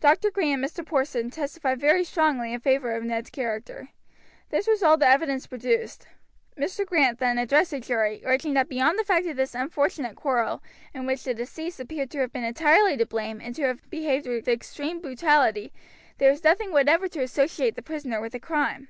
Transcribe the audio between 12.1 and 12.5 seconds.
to have been